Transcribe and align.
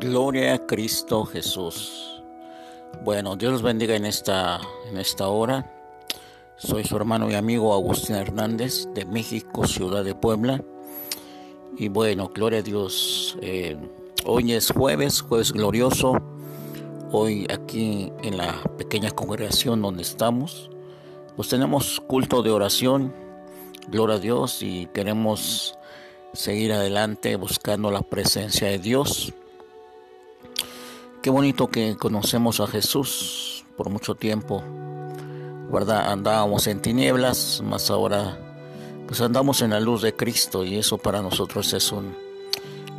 Gloria 0.00 0.54
a 0.54 0.58
Cristo 0.64 1.24
Jesús. 1.24 2.22
Bueno, 3.02 3.34
Dios 3.34 3.50
los 3.50 3.62
bendiga 3.62 3.96
en 3.96 4.04
esta, 4.04 4.60
en 4.88 4.96
esta 4.96 5.26
hora. 5.26 5.68
Soy 6.56 6.84
su 6.84 6.94
hermano 6.94 7.28
y 7.28 7.34
amigo 7.34 7.74
Agustín 7.74 8.14
Hernández 8.14 8.86
de 8.94 9.04
México, 9.04 9.66
Ciudad 9.66 10.04
de 10.04 10.14
Puebla. 10.14 10.62
Y 11.76 11.88
bueno, 11.88 12.30
gloria 12.32 12.60
a 12.60 12.62
Dios. 12.62 13.36
Eh, 13.42 13.76
hoy 14.24 14.52
es 14.52 14.70
jueves, 14.70 15.20
jueves 15.20 15.52
glorioso. 15.52 16.12
Hoy 17.10 17.48
aquí 17.52 18.12
en 18.22 18.36
la 18.36 18.54
pequeña 18.78 19.10
congregación 19.10 19.82
donde 19.82 20.02
estamos, 20.02 20.70
pues 21.34 21.48
tenemos 21.48 22.00
culto 22.06 22.44
de 22.44 22.52
oración. 22.52 23.12
Gloria 23.88 24.14
a 24.14 24.20
Dios 24.20 24.62
y 24.62 24.86
queremos 24.94 25.76
seguir 26.34 26.72
adelante 26.72 27.34
buscando 27.34 27.90
la 27.90 28.02
presencia 28.02 28.68
de 28.68 28.78
Dios. 28.78 29.34
Qué 31.22 31.30
bonito 31.30 31.66
que 31.66 31.96
conocemos 31.96 32.60
a 32.60 32.68
Jesús 32.68 33.64
por 33.76 33.90
mucho 33.90 34.14
tiempo, 34.14 34.62
¿verdad? 35.72 36.12
Andábamos 36.12 36.68
en 36.68 36.80
tinieblas, 36.80 37.60
más 37.64 37.90
ahora 37.90 38.38
pues 39.08 39.20
andamos 39.20 39.62
en 39.62 39.70
la 39.70 39.80
luz 39.80 40.02
de 40.02 40.14
Cristo 40.14 40.64
y 40.64 40.76
eso 40.76 40.96
para 40.96 41.20
nosotros 41.20 41.72
es 41.72 41.90
un, 41.90 42.14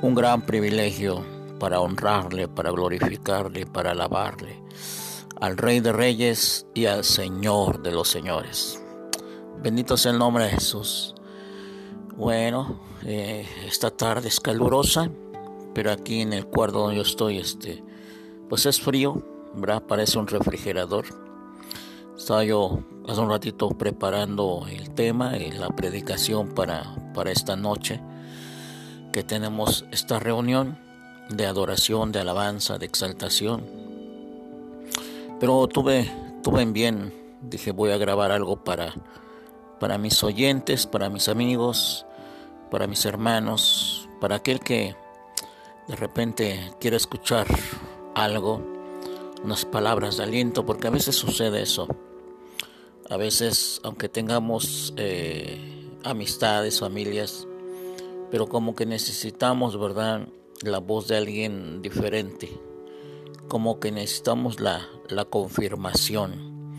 un 0.02 0.16
gran 0.16 0.42
privilegio 0.42 1.24
para 1.60 1.80
honrarle, 1.80 2.50
para 2.50 2.72
glorificarle, 2.72 3.66
para 3.66 3.92
alabarle 3.92 4.62
al 5.40 5.56
Rey 5.56 5.80
de 5.80 5.94
Reyes 5.94 6.66
y 6.74 6.88
al 6.88 7.06
Señor 7.06 7.82
de 7.82 7.92
los 7.92 8.10
Señores. 8.10 8.84
Bendito 9.62 9.96
sea 9.96 10.12
el 10.12 10.20
nombre 10.20 10.44
de 10.44 10.52
Jesús. 10.52 11.16
Bueno, 12.18 12.82
eh, 13.06 13.48
esta 13.66 13.92
tarde 13.92 14.28
es 14.28 14.42
calurosa, 14.42 15.10
pero 15.74 15.92
aquí 15.92 16.22
en 16.22 16.34
el 16.34 16.48
cuarto 16.48 16.80
donde 16.80 16.98
yo 16.98 17.04
estoy, 17.04 17.38
este, 17.38 17.82
pues 18.50 18.66
es 18.66 18.82
frío, 18.82 19.22
¿verdad? 19.54 19.84
Parece 19.84 20.18
un 20.18 20.28
refrigerador. 20.28 21.06
Estaba 22.18 22.44
yo 22.44 22.80
hace 23.08 23.22
un 23.22 23.30
ratito 23.30 23.70
preparando 23.70 24.66
el 24.70 24.90
tema 24.90 25.38
y 25.38 25.52
la 25.52 25.70
predicación 25.70 26.50
para, 26.50 26.96
para 27.14 27.32
esta 27.32 27.56
noche, 27.56 28.02
que 29.14 29.24
tenemos 29.24 29.86
esta 29.92 30.20
reunión 30.20 30.78
de 31.30 31.46
adoración, 31.46 32.12
de 32.12 32.20
alabanza, 32.20 32.78
de 32.80 32.88
exaltación. 32.88 33.64
Pero 35.40 35.68
tuve, 35.68 36.12
tuve 36.44 36.64
en 36.64 36.74
bien, 36.74 37.14
dije 37.42 37.72
voy 37.72 37.92
a 37.92 37.98
grabar 37.98 38.32
algo 38.32 38.64
para, 38.64 38.94
para 39.80 39.98
mis 39.98 40.24
oyentes, 40.24 40.88
para 40.88 41.10
mis 41.10 41.30
amigos, 41.30 42.06
para 42.72 42.88
mis 42.88 43.06
hermanos, 43.06 44.10
para 44.20 44.38
aquel 44.38 44.60
que 44.60 44.96
de 45.88 45.96
repente 45.96 46.74
quiere 46.80 46.98
escuchar 46.98 47.48
algo, 48.16 48.62
unas 49.44 49.66
palabras 49.66 50.18
de 50.18 50.24
aliento, 50.24 50.66
porque 50.66 50.88
a 50.88 50.92
veces 50.92 51.16
sucede 51.16 51.62
eso. 51.62 51.88
A 53.10 53.18
veces, 53.18 53.82
aunque 53.84 54.10
tengamos 54.10 54.94
eh, 54.98 55.90
amistades, 56.04 56.80
familias, 56.80 57.48
pero 58.32 58.48
como 58.48 58.76
que 58.76 58.86
necesitamos, 58.86 59.80
¿verdad? 59.80 60.28
La 60.62 60.80
voz 60.80 61.08
de 61.08 61.18
alguien 61.18 61.82
diferente. 61.82 62.50
Como 63.48 63.80
que 63.80 63.92
necesitamos 63.92 64.60
la, 64.60 64.88
la 65.10 65.26
confirmación. 65.26 66.78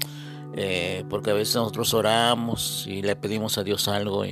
Eh, 0.55 1.05
porque 1.09 1.31
a 1.31 1.35
veces 1.35 1.57
nosotros 1.57 1.95
oramos 1.95 2.87
y 2.87 3.03
le 3.03 3.17
pedimos 3.17 3.57
a 3.59 3.65
Dios 3.65 3.89
algo, 3.89 4.25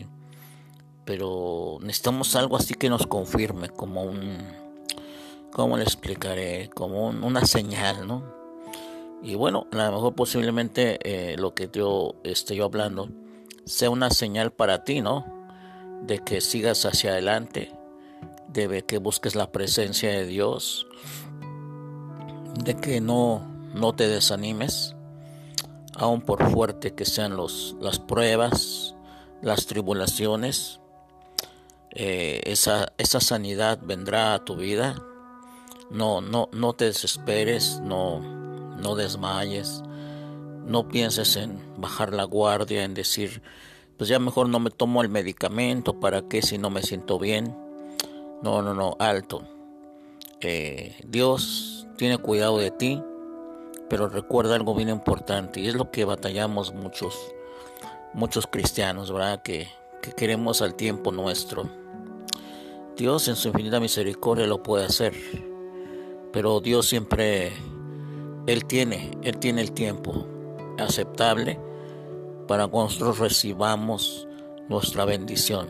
pero 1.05 1.79
necesitamos 1.81 2.35
algo 2.37 2.57
así 2.57 2.75
que 2.75 2.89
nos 2.89 3.07
confirme, 3.07 3.69
como 3.69 4.03
un, 4.03 4.37
¿cómo 5.53 5.77
le 5.77 5.85
explicaré? 5.85 6.71
Como 6.75 7.09
una 7.09 7.45
señal, 7.45 8.06
¿no? 8.06 8.22
Y 9.22 9.34
bueno, 9.34 9.67
a 9.72 9.77
lo 9.77 9.93
mejor 9.93 10.15
posiblemente 10.15 10.99
eh, 11.03 11.37
lo 11.37 11.55
que 11.55 11.69
yo 11.72 12.15
estoy 12.22 12.61
hablando 12.61 13.09
sea 13.65 13.91
una 13.91 14.11
señal 14.11 14.53
para 14.53 14.84
ti, 14.84 15.00
¿no? 15.00 15.27
De 16.03 16.21
que 16.21 16.41
sigas 16.41 16.84
hacia 16.87 17.11
adelante, 17.11 17.72
de 18.49 18.84
que 18.84 18.99
busques 18.99 19.34
la 19.34 19.50
presencia 19.50 20.11
de 20.11 20.27
Dios, 20.27 20.87
de 22.65 22.75
que 22.77 23.01
no, 23.01 23.43
no 23.75 23.95
te 23.95 24.06
desanimes, 24.09 24.95
aun 25.95 26.22
por 26.22 26.49
fuerte 26.51 26.95
que 26.95 27.05
sean 27.05 27.37
los, 27.37 27.77
las 27.81 27.99
pruebas, 27.99 28.95
las 29.43 29.67
tribulaciones, 29.67 30.81
eh, 31.91 32.41
esa, 32.45 32.93
esa 32.99 33.21
sanidad 33.21 33.81
vendrá 33.83 34.34
a 34.34 34.45
tu 34.45 34.55
vida 34.55 34.95
no, 35.91 36.21
no, 36.21 36.49
no 36.53 36.72
te 36.75 36.87
desesperes, 36.87 37.81
no, 37.81 38.21
no 38.21 38.94
desmayes, 38.94 39.82
no 40.66 40.88
pienses 40.88 41.37
en 41.37 41.59
bajar 41.78 42.12
la 42.12 42.25
guardia, 42.25 42.84
en 42.84 42.94
decir, 42.94 43.43
pues 43.97 44.09
ya 44.09 44.19
mejor 44.19 44.48
no 44.48 44.60
me 44.60 44.71
tomo 44.71 45.03
el 45.03 45.09
medicamento, 45.09 45.98
¿para 45.98 46.22
qué 46.22 46.43
si 46.43 46.59
no 46.59 46.71
me 46.71 46.82
siento 46.82 47.19
bien? 47.19 47.56
No, 48.43 48.62
no, 48.62 48.75
no, 48.75 48.97
alto. 48.98 49.43
Eh, 50.41 50.94
Dios 51.06 51.87
tiene 51.97 52.19
cuidado 52.19 52.59
de 52.59 52.71
ti, 52.71 53.03
pero 53.88 54.09
recuerda 54.09 54.54
algo 54.54 54.75
bien 54.75 54.91
importante, 54.91 55.60
y 55.60 55.69
es 55.69 55.75
lo 55.75 55.91
que 55.91 56.04
batallamos 56.04 56.75
muchos, 56.75 57.19
muchos 58.12 58.47
cristianos, 58.47 59.10
¿verdad? 59.10 59.43
Que, 59.43 59.69
que 60.03 60.12
queremos 60.12 60.60
al 60.60 60.75
tiempo 60.75 61.10
nuestro. 61.10 61.69
Dios 62.94 63.27
en 63.28 63.37
su 63.37 63.48
infinita 63.48 63.81
misericordia 63.81 64.47
lo 64.47 64.62
puede 64.62 64.84
hacer 64.84 65.15
pero 66.38 66.60
Dios 66.60 66.87
siempre, 66.87 67.53
Él 68.47 68.65
tiene, 68.65 69.10
Él 69.25 69.38
tiene 69.38 69.60
el 69.60 69.72
tiempo 69.72 70.25
aceptable 70.78 71.59
para 72.47 72.69
que 72.69 72.76
nosotros 72.76 73.19
recibamos 73.19 74.28
nuestra 74.69 75.04
bendición, 75.04 75.66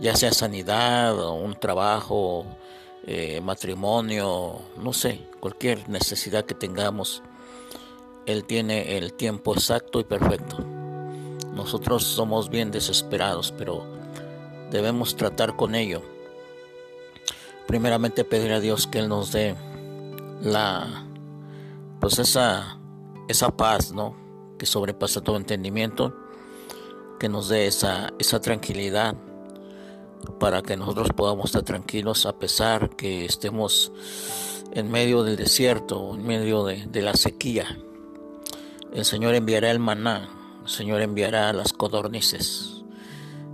ya 0.00 0.16
sea 0.16 0.32
sanidad, 0.32 1.16
un 1.30 1.54
trabajo, 1.54 2.44
eh, 3.06 3.40
matrimonio, 3.40 4.62
no 4.82 4.92
sé, 4.92 5.28
cualquier 5.38 5.88
necesidad 5.88 6.44
que 6.44 6.54
tengamos, 6.54 7.22
Él 8.26 8.46
tiene 8.46 8.98
el 8.98 9.12
tiempo 9.12 9.54
exacto 9.54 10.00
y 10.00 10.02
perfecto. 10.02 10.56
Nosotros 11.54 12.02
somos 12.02 12.50
bien 12.50 12.72
desesperados, 12.72 13.54
pero 13.56 13.86
debemos 14.72 15.14
tratar 15.14 15.54
con 15.54 15.76
ello. 15.76 16.02
Primeramente 17.68 18.24
pedir 18.24 18.50
a 18.50 18.58
Dios 18.58 18.88
que 18.88 18.98
Él 18.98 19.08
nos 19.08 19.30
dé 19.30 19.54
la 20.44 21.04
pues 22.00 22.18
esa 22.18 22.78
esa 23.28 23.56
paz, 23.56 23.92
¿no? 23.92 24.22
que 24.58 24.66
sobrepasa 24.66 25.22
todo 25.22 25.36
entendimiento, 25.36 26.14
que 27.18 27.28
nos 27.28 27.48
dé 27.48 27.66
esa 27.66 28.12
esa 28.18 28.40
tranquilidad 28.40 29.16
para 30.38 30.62
que 30.62 30.76
nosotros 30.76 31.08
podamos 31.16 31.46
estar 31.46 31.62
tranquilos 31.62 32.26
a 32.26 32.38
pesar 32.38 32.90
que 32.90 33.24
estemos 33.24 33.92
en 34.72 34.90
medio 34.90 35.22
del 35.22 35.36
desierto, 35.36 36.14
en 36.14 36.26
medio 36.26 36.64
de, 36.64 36.86
de 36.86 37.02
la 37.02 37.14
sequía. 37.14 37.78
El 38.92 39.04
Señor 39.04 39.34
enviará 39.34 39.70
el 39.70 39.78
maná, 39.78 40.28
el 40.62 40.68
Señor 40.68 41.00
enviará 41.00 41.52
las 41.52 41.72
codornices. 41.72 42.82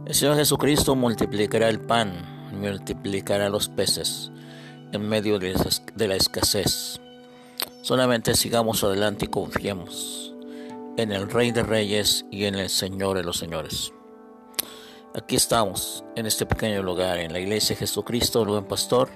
El 0.07 0.15
Señor 0.15 0.37
Jesucristo 0.37 0.95
multiplicará 0.97 1.69
el 1.69 1.81
pan, 1.81 2.51
multiplicará 2.53 3.49
los 3.49 3.69
peces 3.69 4.33
en 4.93 5.09
medio 5.09 5.39
de, 5.39 5.55
la 5.97 6.17
escasez. 6.17 7.01
Solamente 7.83 8.35
sigamos 8.35 8.83
adelante 8.85 9.27
y 9.27 9.29
confiemos 9.29 10.35
en 10.97 11.13
el 11.13 11.31
Rey 11.31 11.53
de 11.53 11.63
Reyes 11.63 12.25
y 12.31 12.45
en 12.45 12.55
el 12.55 12.69
Señor 12.69 13.17
de 13.17 13.23
los 13.23 13.39
Señores. 13.39 13.93
Aquí 15.15 15.37
estamos, 15.37 16.05
en 16.15 16.27
este 16.27 16.47
pequeño 16.47 16.83
lugar, 16.83 17.19
en 17.19 17.33
la 17.33 17.41
iglesia 17.41 17.75
de 17.75 17.81
Jesucristo, 17.81 18.43
el 18.43 18.49
buen 18.49 18.65
pastor. 18.65 19.09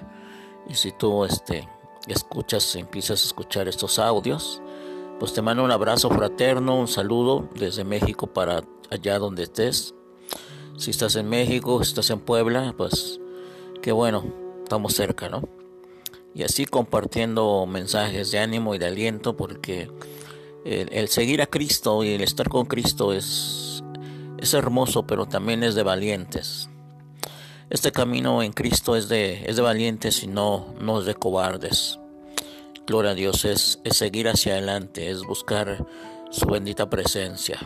Y 0.67 0.73
si 0.73 0.91
tú 0.91 1.25
este, 1.25 1.67
escuchas, 2.07 2.75
empiezas 2.75 3.23
a 3.23 3.27
escuchar 3.27 3.67
estos 3.67 3.99
audios, 3.99 4.61
pues 5.19 5.33
te 5.33 5.41
mando 5.41 5.63
un 5.63 5.71
abrazo 5.71 6.09
fraterno, 6.09 6.77
un 6.77 6.87
saludo 6.87 7.47
desde 7.55 7.83
México 7.83 8.27
para 8.27 8.63
allá 8.89 9.19
donde 9.19 9.43
estés. 9.43 9.93
Si 10.77 10.91
estás 10.91 11.15
en 11.15 11.29
México, 11.29 11.81
si 11.83 11.89
estás 11.89 12.09
en 12.09 12.19
Puebla, 12.19 12.73
pues 12.77 13.21
qué 13.81 13.93
bueno, 13.93 14.25
estamos 14.63 14.93
cerca, 14.93 15.29
¿no? 15.29 15.64
Y 16.35 16.43
así 16.43 16.65
compartiendo 16.65 17.65
mensajes 17.65 18.29
de 18.29 18.39
ánimo 18.39 18.75
y 18.75 18.77
de 18.77 18.87
aliento 18.87 19.37
porque 19.37 19.89
el, 20.65 21.07
seguir 21.07 21.41
a 21.41 21.47
Cristo 21.47 22.03
y 22.03 22.09
el 22.09 22.21
estar 22.21 22.49
con 22.49 22.65
Cristo 22.65 23.13
es, 23.13 23.81
es 24.37 24.53
hermoso 24.53 25.07
pero 25.07 25.25
también 25.27 25.63
es 25.63 25.75
de 25.75 25.83
valientes. 25.83 26.69
Este 27.69 27.91
camino 27.93 28.43
en 28.43 28.51
Cristo 28.51 28.97
es 28.97 29.07
de, 29.07 29.45
es 29.45 29.55
de 29.55 29.61
valientes 29.61 30.23
y 30.23 30.27
no, 30.27 30.75
no 30.81 30.99
es 30.99 31.05
de 31.05 31.15
cobardes. 31.15 31.99
Gloria 32.85 33.11
a 33.11 33.15
Dios, 33.15 33.45
es, 33.45 33.79
es 33.85 33.97
seguir 33.97 34.27
hacia 34.27 34.53
adelante, 34.53 35.09
es 35.09 35.23
buscar 35.23 35.87
su 36.29 36.45
bendita 36.47 36.89
presencia, 36.89 37.59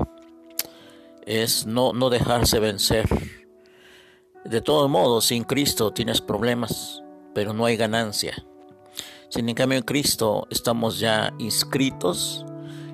es 1.26 1.66
no, 1.66 1.92
no 1.92 2.10
dejarse 2.10 2.60
vencer. 2.60 3.08
De 4.46 4.62
todos 4.62 4.90
modos, 4.90 5.26
sin 5.26 5.44
Cristo 5.44 5.92
tienes 5.92 6.22
problemas, 6.22 7.04
pero 7.34 7.52
no 7.52 7.66
hay 7.66 7.76
ganancia. 7.76 8.46
Sin 9.30 9.48
en 9.48 9.56
cambio 9.56 9.78
en 9.78 9.84
Cristo 9.84 10.48
estamos 10.50 11.00
ya 11.00 11.34
inscritos, 11.38 12.46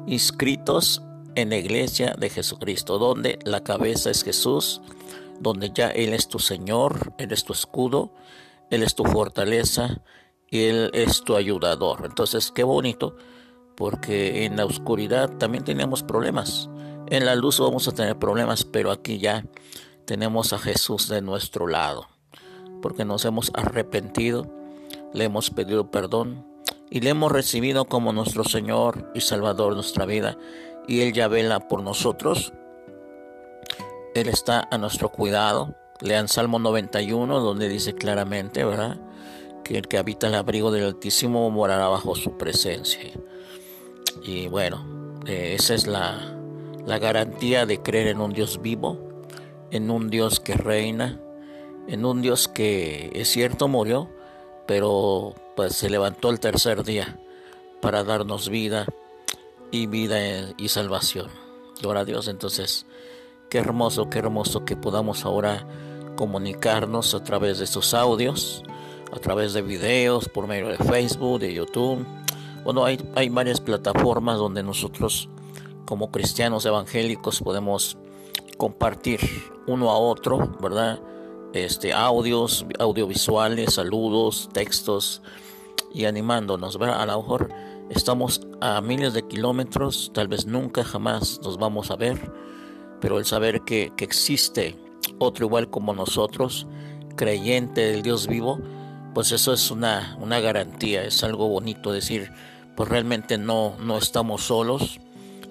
inscritos 0.06 1.02
en 1.36 1.50
la 1.50 1.58
iglesia 1.58 2.14
de 2.18 2.30
Jesucristo, 2.30 2.98
donde 2.98 3.40
la 3.46 3.64
cabeza 3.64 4.10
es 4.10 4.24
Jesús, 4.24 4.82
donde 5.40 5.72
ya 5.74 5.90
Él 5.90 6.14
es 6.14 6.28
tu 6.28 6.40
Señor, 6.40 7.14
Él 7.18 7.32
es 7.32 7.46
tu 7.46 7.54
escudo, 7.54 8.14
Él 8.70 8.84
es 8.84 8.96
tu 8.96 9.06
fortaleza 9.06 10.02
y 10.50 10.64
Él 10.66 10.92
es 10.94 11.24
tu 11.24 11.38
ayudador. 11.38 12.02
Entonces, 12.06 12.52
qué 12.52 12.64
bonito, 12.64 13.16
porque 13.76 14.44
en 14.44 14.58
la 14.58 14.66
oscuridad 14.66 15.30
también 15.38 15.64
tenemos 15.64 16.04
problemas. 16.04 16.70
En 17.08 17.26
la 17.26 17.36
luz 17.36 17.60
vamos 17.60 17.88
a 17.88 17.94
tener 17.94 18.20
problemas, 18.20 18.66
pero 18.66 18.92
aquí 18.92 19.20
ya 19.20 19.46
tenemos 20.06 20.52
a 20.52 20.58
Jesús 20.58 21.08
de 21.08 21.22
nuestro 21.22 21.68
lado, 21.68 22.08
porque 22.82 23.06
nos 23.06 23.24
hemos 23.24 23.52
arrepentido, 23.54 24.52
le 25.16 25.24
hemos 25.26 25.50
pedido 25.50 25.90
perdón 25.90 26.46
y 26.92 27.00
le 27.00 27.10
hemos 27.10 27.32
recibido 27.32 27.86
como 27.86 28.14
nuestro 28.14 28.44
Señor 28.44 29.12
y 29.16 29.22
Salvador 29.22 29.70
de 29.70 29.76
nuestra 29.78 30.06
vida, 30.06 30.38
y 30.88 31.02
Él 31.02 31.14
ya 31.14 31.28
vela 31.28 31.68
por 31.68 31.82
nosotros 31.82 32.54
él 34.16 34.30
está 34.30 34.66
a 34.72 34.78
nuestro 34.78 35.10
cuidado. 35.10 35.76
Lean 36.00 36.30
Salmo 36.30 36.58
91, 36.58 37.42
donde 37.42 37.68
dice 37.68 37.94
claramente, 37.96 38.64
¿verdad? 38.64 38.98
Que 39.62 39.78
el 39.78 39.90
que 39.90 39.98
habita 39.98 40.28
el 40.28 40.36
abrigo 40.36 40.72
del 40.72 40.86
Altísimo 40.86 41.50
morará 41.52 41.90
bajo 41.90 42.16
su 42.16 42.38
presencia. 42.38 43.12
Y 44.24 44.48
bueno, 44.48 45.20
eh, 45.28 45.58
esa 45.60 45.74
es 45.74 45.86
la, 45.86 46.34
la 46.86 46.98
garantía 46.98 47.66
de 47.66 47.82
creer 47.82 48.08
en 48.08 48.22
un 48.22 48.32
Dios 48.32 48.62
vivo, 48.62 48.98
en 49.70 49.92
un 49.92 50.10
Dios 50.10 50.40
que 50.40 50.54
reina, 50.54 51.20
en 51.90 52.06
un 52.06 52.22
Dios 52.22 52.48
que 52.48 53.12
es 53.16 53.28
cierto 53.28 53.68
murió, 53.68 54.10
pero 54.68 55.34
pues 55.56 55.76
se 55.76 55.90
levantó 55.90 56.30
el 56.30 56.40
tercer 56.40 56.84
día 56.84 57.20
para 57.82 58.04
darnos 58.04 58.50
vida 58.50 58.86
y 59.72 59.88
vida 59.88 60.54
y 60.58 60.70
salvación. 60.70 61.30
Gloria 61.82 62.02
a 62.02 62.06
Dios, 62.06 62.28
entonces 62.28 62.86
Qué 63.50 63.60
hermoso, 63.60 64.10
qué 64.10 64.20
hermoso 64.20 64.66
que 64.66 64.76
podamos 64.76 65.24
ahora 65.24 65.66
comunicarnos 66.16 67.14
a 67.14 67.24
través 67.24 67.60
de 67.60 67.66
estos 67.66 67.94
audios, 67.94 68.64
a 69.14 69.20
través 69.20 69.54
de 69.54 69.62
videos, 69.62 70.28
por 70.30 70.48
medio 70.48 70.68
de 70.68 70.78
Facebook, 70.78 71.40
de 71.40 71.54
YouTube. 71.54 72.06
Bueno, 72.64 72.86
hay, 72.86 73.00
hay 73.16 73.30
varias 73.30 73.62
plataformas 73.62 74.40
donde 74.40 74.64
nosotros 74.64 75.30
como 75.86 76.12
cristianos 76.12 76.66
evangélicos 76.66 77.40
podemos 77.42 77.98
compartir 78.58 79.20
uno 79.68 79.92
a 79.92 79.98
otro, 80.00 80.58
¿verdad? 80.60 81.00
Este, 81.54 81.94
audios, 81.94 82.66
audiovisuales, 82.80 83.76
saludos, 83.76 84.50
textos 84.52 85.22
y 85.94 86.06
animándonos, 86.06 86.78
¿verdad? 86.78 87.02
A 87.02 87.06
lo 87.06 87.22
mejor 87.22 87.50
estamos 87.90 88.42
a 88.62 88.82
miles 88.82 89.14
de 89.14 89.28
kilómetros, 89.28 90.12
tal 90.14 90.28
vez 90.28 90.46
nunca 90.46 90.84
jamás 90.84 91.40
nos 91.44 91.58
vamos 91.58 91.92
a 91.92 91.96
ver, 91.96 92.32
pero 93.00 93.20
el 93.20 93.26
saber 93.26 93.62
que, 93.62 93.94
existe 94.00 94.76
otro 95.20 95.46
igual 95.46 95.70
como 95.70 95.94
nosotros, 95.94 96.68
creyente 97.16 97.82
del 97.92 98.02
Dios 98.02 98.28
vivo, 98.28 98.60
pues 99.14 99.32
eso 99.32 99.54
es 99.54 99.72
una, 99.72 100.18
una 100.20 100.40
garantía, 100.40 101.04
es 101.04 101.24
algo 101.24 101.48
bonito 101.48 101.92
decir, 101.92 102.32
pues 102.76 102.90
realmente 102.90 103.38
no, 103.38 103.76
no 103.80 103.98
estamos 103.98 104.44
solos, 104.44 105.00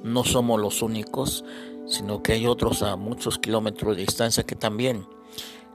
no 0.03 0.25
somos 0.25 0.61
los 0.61 0.83
únicos, 0.83 1.45
sino 1.87 2.23
que 2.23 2.33
hay 2.33 2.47
otros 2.47 2.83
a 2.83 2.97
muchos 2.97 3.39
kilómetros 3.39 3.97
de 3.97 4.03
distancia 4.03 4.45
que 4.45 4.57
también, 4.57 5.07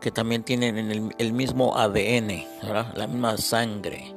que 0.01 0.11
también 0.11 0.43
tienen 0.43 0.77
el, 0.77 1.15
el 1.17 1.33
mismo 1.33 1.77
ADN, 1.77 2.45
la 2.95 3.07
misma 3.07 3.37
sangre. 3.37 4.15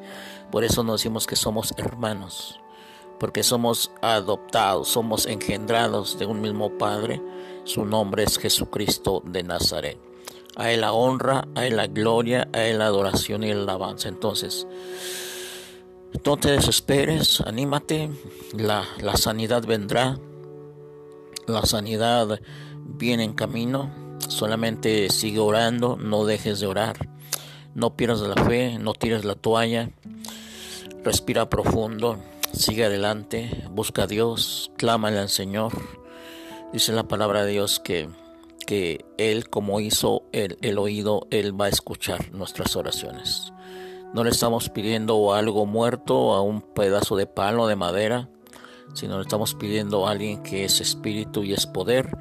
Por 0.50 0.64
eso 0.64 0.82
nos 0.84 1.00
decimos 1.00 1.26
que 1.26 1.36
somos 1.36 1.74
hermanos 1.76 2.62
porque 3.22 3.44
somos 3.44 3.92
adoptados, 4.00 4.88
somos 4.88 5.26
engendrados 5.26 6.18
de 6.18 6.26
un 6.26 6.40
mismo 6.40 6.76
Padre. 6.76 7.22
Su 7.62 7.84
nombre 7.84 8.24
es 8.24 8.36
Jesucristo 8.36 9.22
de 9.24 9.44
Nazaret. 9.44 9.96
A 10.56 10.72
Él 10.72 10.80
la 10.80 10.92
honra, 10.92 11.46
a 11.54 11.64
Él 11.64 11.76
la 11.76 11.86
gloria, 11.86 12.48
a 12.52 12.64
Él 12.64 12.80
la 12.80 12.86
adoración 12.86 13.44
y 13.44 13.50
el 13.50 13.60
alabanza. 13.60 14.08
Entonces, 14.08 14.66
no 16.26 16.36
te 16.36 16.50
desesperes, 16.50 17.40
anímate, 17.42 18.10
la, 18.54 18.84
la 19.00 19.16
sanidad 19.16 19.64
vendrá, 19.64 20.18
la 21.46 21.64
sanidad 21.64 22.40
viene 22.80 23.22
en 23.22 23.34
camino, 23.34 23.88
solamente 24.28 25.08
sigue 25.10 25.38
orando, 25.38 25.96
no 25.96 26.24
dejes 26.24 26.60
de 26.60 26.66
orar, 26.66 27.08
no 27.74 27.96
pierdas 27.96 28.20
la 28.20 28.44
fe, 28.44 28.78
no 28.78 28.94
tires 28.94 29.24
la 29.24 29.34
toalla, 29.34 29.90
respira 31.04 31.48
profundo, 31.48 32.18
Sigue 32.52 32.84
adelante, 32.84 33.64
busca 33.70 34.02
a 34.02 34.06
Dios, 34.06 34.70
clámale 34.76 35.18
al 35.18 35.30
Señor. 35.30 35.72
Dice 36.70 36.92
la 36.92 37.08
palabra 37.08 37.44
de 37.44 37.52
Dios 37.52 37.80
que, 37.80 38.10
que 38.66 39.06
Él, 39.16 39.48
como 39.48 39.80
hizo 39.80 40.24
el, 40.32 40.58
el 40.60 40.76
oído, 40.76 41.26
Él 41.30 41.58
va 41.58 41.64
a 41.64 41.70
escuchar 41.70 42.30
nuestras 42.32 42.76
oraciones. 42.76 43.54
No 44.12 44.22
le 44.22 44.30
estamos 44.30 44.68
pidiendo 44.68 45.32
algo 45.32 45.64
muerto, 45.64 46.34
a 46.34 46.42
un 46.42 46.60
pedazo 46.60 47.16
de 47.16 47.26
palo 47.26 47.66
de 47.66 47.76
madera, 47.76 48.28
sino 48.92 49.16
le 49.16 49.22
estamos 49.22 49.54
pidiendo 49.54 50.06
a 50.06 50.10
alguien 50.10 50.42
que 50.42 50.66
es 50.66 50.82
espíritu 50.82 51.44
y 51.44 51.54
es 51.54 51.66
poder 51.66 52.18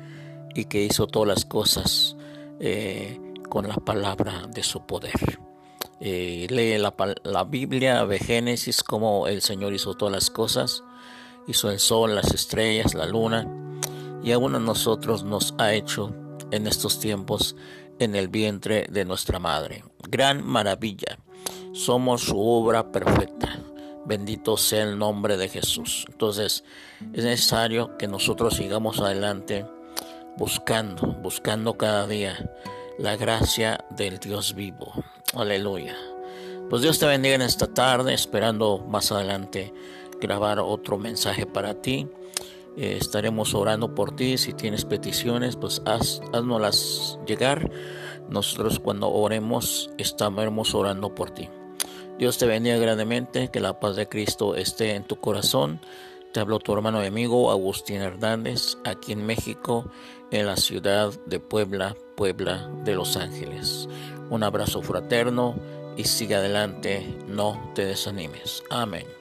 y 0.56 0.66
que 0.66 0.84
hizo 0.84 1.08
todas 1.08 1.28
las 1.28 1.46
cosas 1.46 2.16
eh, 2.60 3.20
con 3.50 3.68
la 3.68 3.76
palabra 3.76 4.48
de 4.54 4.64
su 4.64 4.86
poder. 4.86 5.40
Eh, 6.00 6.48
lee 6.50 6.78
la, 6.78 6.94
la, 7.24 7.44
Biblia, 7.44 8.04
ve 8.06 8.20
Génesis, 8.20 8.84
cómo 8.84 9.28
el 9.28 9.42
Señor 9.42 9.74
hizo 9.74 9.94
todas 9.94 10.14
las 10.14 10.30
cosas, 10.30 10.84
hizo 11.48 11.70
el 11.70 11.80
sol, 11.80 12.16
las 12.16 12.34
estrellas, 12.34 12.94
la 12.96 13.06
luna, 13.06 13.48
y 14.24 14.32
aún 14.32 14.56
a 14.56 14.60
nosotros 14.60 15.24
nos 15.24 15.54
ha 15.58 15.74
hecho 15.74 16.14
en 16.52 16.68
estos 16.68 17.00
tiempos 17.00 17.56
en 18.00 18.16
el 18.16 18.30
vientre 18.30 18.88
de 18.90 19.06
nuestra 19.06 19.40
madre. 19.40 19.84
Gran 20.10 20.46
maravilla, 20.46 21.20
somos 21.74 22.22
su 22.22 22.40
obra 22.40 22.92
perfecta. 22.92 23.60
Bendito 24.06 24.58
sea 24.58 24.84
el 24.84 24.98
nombre 24.98 25.38
de 25.38 25.48
Jesús. 25.48 26.06
Entonces 26.10 26.64
es 27.14 27.24
necesario 27.24 27.98
que 27.98 28.08
nosotros 28.08 28.56
sigamos 28.56 29.00
adelante 29.00 29.66
buscando, 30.38 31.08
buscando 31.22 31.78
cada 31.78 32.08
día 32.08 32.50
la 32.98 33.16
gracia 33.16 33.86
del 33.90 34.20
Dios 34.20 34.54
vivo. 34.56 34.94
Aleluya. 35.34 35.96
Pues 36.70 36.82
Dios 36.82 37.00
te 37.00 37.06
bendiga 37.06 37.36
en 37.36 37.42
esta 37.42 37.68
tarde, 37.68 38.14
esperando 38.14 38.80
más 38.88 39.12
adelante 39.12 39.74
grabar 40.22 40.60
otro 40.60 40.98
mensaje 40.98 41.46
para 41.46 41.82
ti. 41.82 42.08
Eh, 42.78 42.98
estaremos 43.00 43.54
orando 43.54 43.94
por 43.94 44.16
ti. 44.16 44.38
Si 44.38 44.54
tienes 44.54 44.86
peticiones, 44.86 45.56
pues 45.56 45.82
haz, 45.86 46.22
haznoslas 46.32 47.20
llegar. 47.26 47.70
Nosotros 48.30 48.80
cuando 48.80 49.12
oremos 49.12 49.90
estaremos 49.98 50.74
orando 50.74 51.14
por 51.14 51.32
ti. 51.32 51.50
Dios 52.18 52.38
te 52.38 52.46
bendiga 52.46 52.78
grandemente, 52.78 53.50
que 53.50 53.60
la 53.60 53.80
paz 53.80 53.96
de 53.96 54.08
Cristo 54.08 54.56
esté 54.56 54.96
en 54.96 55.04
tu 55.04 55.18
corazón. 55.18 55.82
Te 56.34 56.40
habló 56.40 56.60
tu 56.60 56.72
hermano 56.74 57.04
y 57.04 57.08
amigo 57.08 57.52
Agustín 57.52 57.98
Hernández, 57.98 58.78
aquí 58.86 59.12
en 59.12 59.26
México, 59.26 59.92
en 60.32 60.46
la 60.46 60.56
ciudad 60.56 61.14
de 61.26 61.42
Puebla, 61.42 61.96
Puebla 62.16 62.72
de 62.86 62.96
Los 62.96 63.18
Ángeles. 63.18 63.90
Un 64.30 64.44
abrazo 64.44 64.82
fraterno 64.82 65.56
y 65.98 66.06
sigue 66.06 66.36
adelante, 66.36 67.06
no 67.28 67.72
te 67.76 67.84
desanimes. 67.84 68.64
Amén. 68.70 69.21